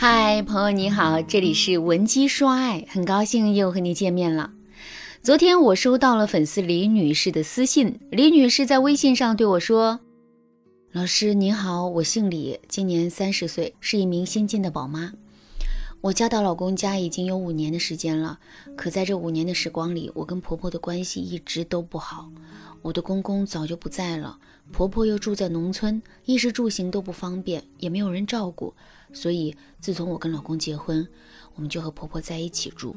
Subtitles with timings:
[0.00, 4.52] 嗨，朋友你好，这里是文姬说爱，很高兴又和你见面了。
[5.22, 9.98] 昨天我收到了粉丝李女士的私信，李女士在微信上对我说
[10.94, 15.12] ：“老师您好，我姓李，今年三十岁，是一名新晋的宝妈。
[16.00, 18.38] 我嫁到老公家已经有五年的时间了，
[18.76, 22.30] 可在这五年的时光里，我跟婆婆的关系一直都不好。
[22.82, 24.38] 我的公公早就不在了，
[24.70, 28.72] 婆婆又住在农村，衣食住行都不方便，也没有人照顾。”
[29.12, 31.06] 所以，自从我跟老公结婚，
[31.56, 32.94] 我们就和婆婆在一起住。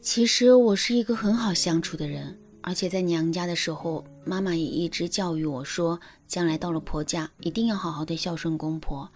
[0.00, 9.08] 其实我是一个很好相处的人，而且在娘家的时候，妈妈也一直教育我说，将来到了婆家一定要好好的孝顺公婆。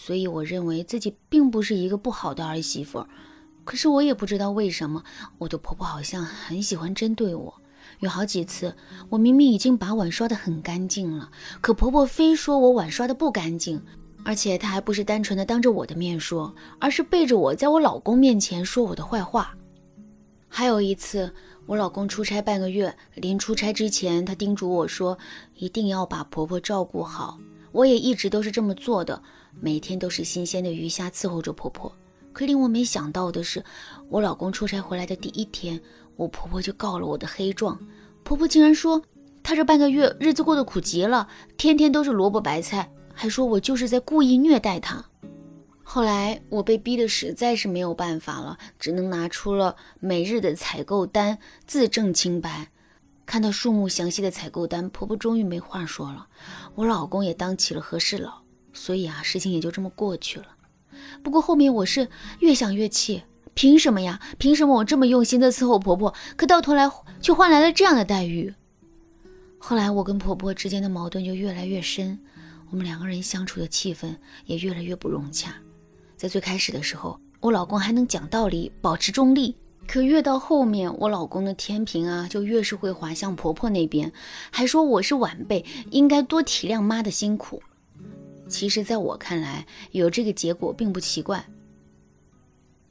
[0.00, 3.04] 所以我认为自己并不是一个不好的儿媳妇。
[3.64, 5.02] 可是我也不知道为什么，
[5.38, 7.52] 我的婆婆好像很喜欢针对我。
[7.98, 8.76] 有好几次，
[9.08, 13.82] 我明明已经把碗刷得很干净了，可婆婆非说我碗刷得不干净。
[14.24, 19.56] 而且她还不是单纯的当着我的面说，而是背着我在我老公面前说我的坏话。
[20.46, 21.34] 还有一次，
[21.66, 25.18] 我老公出差半个月，临出差之前，他叮嘱我说
[25.56, 27.38] 一定要把婆婆照顾好。
[27.72, 29.22] 我也一直都是这么做的，
[29.60, 31.92] 每天都是新鲜的鱼虾伺候着婆婆。
[32.32, 33.64] 可令我没想到的是，
[34.08, 35.80] 我老公出差回来的第一天，
[36.16, 37.78] 我婆婆就告了我的黑状。
[38.22, 39.02] 婆婆竟然说，
[39.42, 42.90] 她这半个月日子过得苦极了，天天都是萝卜白菜。
[43.12, 45.04] 还说我就是在故意虐待她。
[45.82, 52.70] 后来我被逼得实在是没有办法了，只能拿出了每日的采购单自证清白。
[53.28, 56.28] 看到数目详细的采购单，婆婆终于没话说了。
[56.74, 58.40] 我老公也当起了和事佬，
[58.72, 60.46] 所以啊，事情也就这么过去了。
[61.22, 64.18] 不过后面我是越想越气，凭什么呀？
[64.38, 66.90] 凭什么我这么用心的伺候婆婆，可到头来
[67.20, 68.54] 却换来了这样的待遇？
[69.58, 72.18] 后来我跟婆婆之间的矛盾就越来越深。
[72.70, 75.54] 我们两个人相处的气氛也越来越不融洽。
[76.16, 79.54] 在最开始的时候，我老公还能讲道理，保持中立；
[79.88, 84.12] 可越到后面，我老公的天平啊，就越是会滑向婆婆那边，
[84.50, 87.62] 还说我是晚辈，应该多体谅妈的辛苦。
[88.50, 91.48] 其实，在我看来，有这个结果并不奇怪，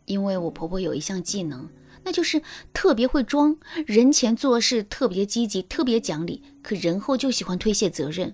[0.05, 1.69] 因为我婆婆有一项技能，
[2.03, 2.41] 那就是
[2.73, 3.55] 特别会装，
[3.85, 8.33] 人前做事特别积极，特别讲理，可人后就喜欢推卸责任。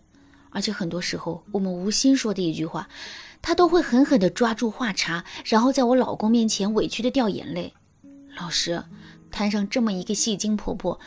[0.52, 2.88] 而且很多时候，我们无心说的一句话，
[3.42, 7.74] 他都会狠狠地抓住话茬，然后在我老公面前委屈的掉眼泪。
[8.40, 8.84] 老师，
[9.32, 11.00] 摊上这么一个戏精婆婆，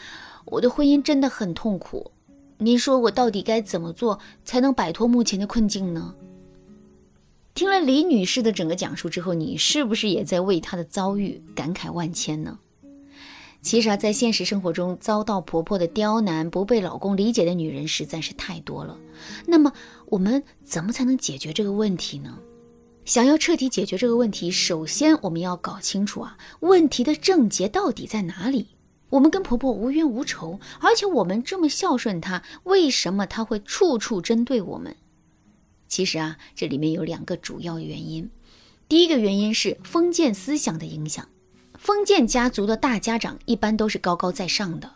[0.44, 2.12] 我的婚姻真的很痛苦。
[2.58, 6.14] 您说我到底该怎么做才能摆脱目前的困境呢？
[7.52, 12.58] 听了李女士的整个讲述之后，你是不是也在为她的遭遇感慨万千呢？
[13.62, 18.96] 其实啊，在现实生活中，遭到婆婆的刁难、不被老公理解的女人实在是太多了。
[19.46, 19.72] 那么，
[20.06, 22.38] 我们怎么才能解决这个问题呢？
[23.06, 28.66] 想要彻底解决这个问题，首先我们要搞清楚啊，问题的症结到底在哪里。
[29.10, 34.96] 我们跟婆婆无冤无仇，而且我们这么孝顺她，为什么她会处处针对我们？
[35.86, 38.28] 其实啊，这里面有两个主要原因。
[38.88, 41.28] 第一个原因是封建思想的影响。
[41.78, 44.90] 封建家族的大家长一般都是高高在上的，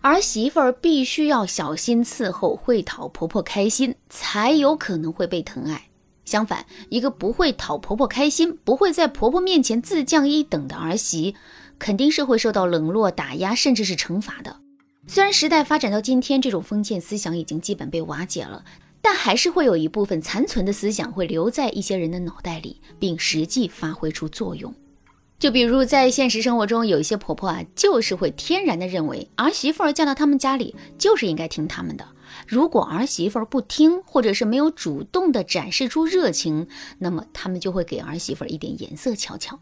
[0.00, 5.89] 儿媳妇儿必须要小心伺候，会讨婆婆开心，才有可能会被疼爱。
[6.30, 11.34] 相反，一个不会讨婆婆开心，不会在婆婆面前自降一等的儿媳，
[11.76, 14.60] 肯定是会受到冷落、打压，甚至是惩罚的。
[15.08, 18.64] 虽然时代发展到今天，这种封建思想已经基本被瓦解了，
[19.02, 24.72] 但还是会有一部分残存的思想会留在一些人的脑袋里，并实际发挥出作用。
[25.40, 32.06] 就比如在现实生活中，有一些婆婆啊，就是会天然的认为儿媳妇儿嫁到他们家里就是应该听他们的。
[32.46, 36.68] 如果儿媳妇儿不听，或者是没有主动的展示出热情，
[36.98, 39.58] 那么他们就会给儿媳妇儿一点颜色瞧瞧。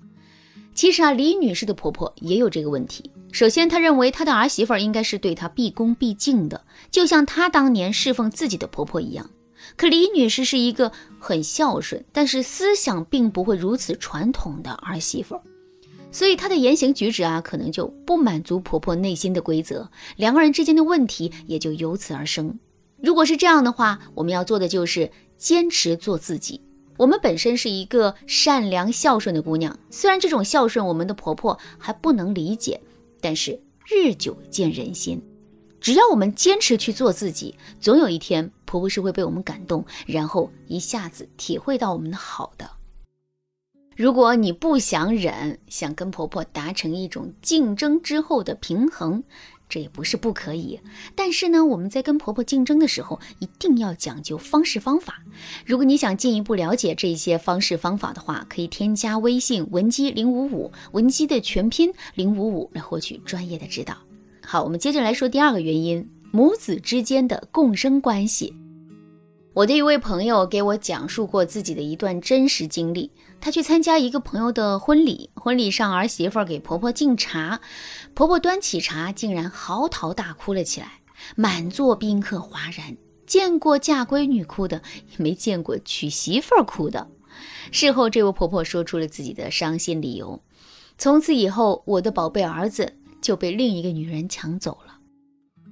[0.74, 3.10] 其实啊，李女士的婆婆也有这个问题。
[3.32, 9.28] 首先，她认为她的儿媳妇儿应该是对她毕恭毕敬的，就像她当年侍奉自己的婆婆一样。
[9.76, 15.42] 可李女士是一个很孝顺，但是思想并不会如此传统的儿媳妇儿。
[16.10, 22.58] 所以她的言行举止啊，可能就不满足婆婆内心的规则，两个人之间的问题也就由此而生。
[23.02, 26.60] 如果是这样的话，我们要做的就是坚持做自己。
[26.96, 32.80] 我们本身是一个善良孝顺的姑娘，虽然这种孝顺我们的婆婆还不能理解，
[33.20, 35.22] 但是日久见人心。
[35.80, 42.68] 只要我们坚持去做自己，总有一天婆婆是会被我们感动，然后一下子体会到我们的好的。
[43.98, 49.24] 如果你不想忍，想跟婆婆达成一种竞争之后的平衡，
[49.68, 50.78] 这也不是不可以，
[51.16, 55.20] 但是呢，我们在跟婆婆竞争的时候，一定要讲究方式方法。
[55.66, 63.96] 如果你想进一步了解这些方式方法的话，可以添加微信文姬零五五，文姬的全拼零五五来获取专业的指导。
[64.46, 68.54] 好，我们接着来说第二个原因，母子之间的共生关系。
[69.58, 73.10] 我的一位朋友给我讲述过自己的一段真实经历。
[73.40, 77.60] 他去参加一个朋友的婚礼，婚礼上儿媳妇给婆婆敬茶，
[78.14, 81.00] 婆婆端起茶，竟然嚎啕大哭了起来，
[81.34, 82.96] 满座宾客哗然。
[83.26, 87.08] 见过嫁闺女哭的，也没见过娶媳妇儿哭的。
[87.72, 90.40] 事后，这位婆婆说出了自己的伤心理由：
[90.98, 94.97] 从此以后，我的宝贝儿子就被另一个女人抢走了。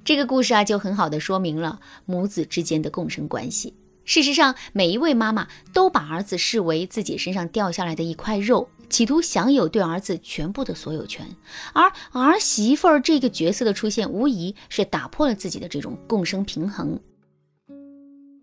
[0.07, 3.75] 这个故事啊，就很好的说明了母子之间的共生关系。
[4.05, 11.27] 事实上，每一位妈妈都把儿子视为自己身上掉下来的一块肉，企图享有对儿子全部的所有权。
[11.73, 17.01] 而儿媳妇儿这个角色的出现，无疑是打破了自己的这种共生平衡。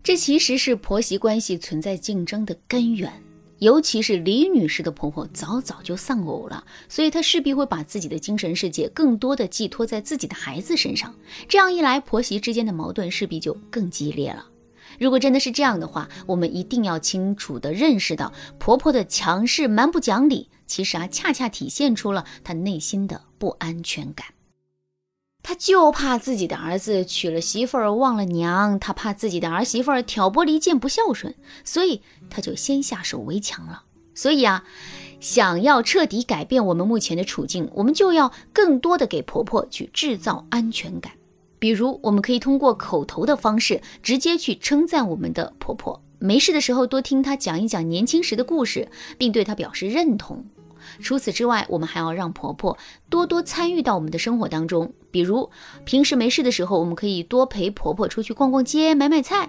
[0.02, 3.10] 这其实是婆媳关系存在竞争的根源。
[3.58, 11.14] 尤其是李女士的婆婆早早就丧偶了，所以她势必会把自己的精神世界更多的寄托在自己的孩子身上。
[11.48, 14.46] 这样一来，婆媳之间的矛盾势必就更激烈了。
[14.98, 24.33] 如果真的是这样的话，我们一定要清楚的认识到，婆婆的强势、蛮不讲理，其实啊，恰恰体现出了她内心的不安全感。
[25.46, 32.00] 他就怕自己的儿子娶了媳妇儿忘了娘，他怕自己的儿媳妇儿挑拨离间不孝顺，所以
[32.30, 33.82] 他就先下手为强了。
[34.14, 34.64] 所以啊，
[35.20, 41.12] 想要彻底改变我们目前的处境，我们就要更多的给婆婆去制造安全感。
[41.58, 48.88] 比如，我们可以通过口头的方式，直接去称赞我们的婆婆，没事的时候多听她讲一讲年轻时的故事，
[49.18, 50.46] 并对她表示认同。
[51.00, 52.76] 除此之外，我们还要让婆婆
[53.08, 54.92] 多多参与到我们的生活当中。
[55.10, 55.50] 比如，
[55.84, 59.48] 平时没事的时候，我们可以多陪婆婆出去逛逛街、买买菜；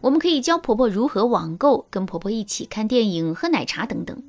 [0.00, 4.22] 我们可以教婆婆如何网购，跟婆婆一起看电影、喝奶茶等等。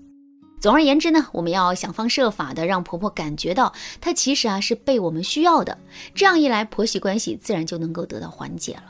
[0.59, 5.77] 总而言之呢，我们要想方设法的让婆婆感觉到她其实啊是被我们需要的。
[6.15, 8.83] 这样一来，婆媳关系自然就能够得到缓解了。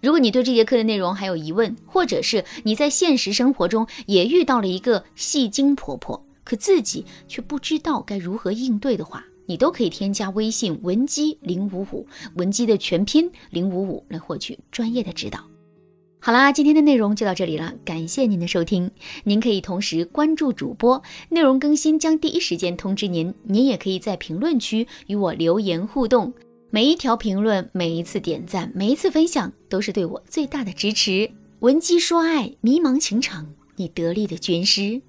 [0.00, 12.06] 如果你对这节课的内容还有疑问，或者是你在现实生活中也遇到了一个戏精婆婆，可自己却不知道该如何应对的话，你都可以添加微信文姬零五五，
[12.36, 15.40] 文姬的全拼零五五来获取专业的指导。
[16.20, 18.90] 好啦，今天的内容就到这里了，感谢您的收听。
[19.24, 23.34] 您可以同时关注主播，内容更新将第一时间通知您。
[23.42, 26.32] 您也可以在评论区与我留言互动，
[26.70, 31.30] 每一条评论、每一次点赞、每一次分享，都是对我最大的支持。
[31.60, 33.46] 文姬说爱，迷茫情场，
[33.76, 35.02] 你得力的军师。